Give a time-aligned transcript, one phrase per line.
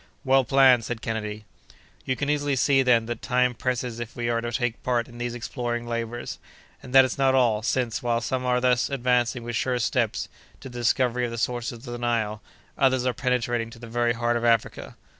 [0.23, 1.45] "Well planned," said Kennedy.
[2.05, 5.19] "You can easily see, then, that time presses if we are to take part in
[5.19, 6.39] these exploring labors.
[6.81, 10.27] And that is not all, since, while some are thus advancing with sure steps
[10.59, 12.41] to the discovery of the sources of the Nile,
[12.79, 14.95] others are penetrating to the very heart of Africa."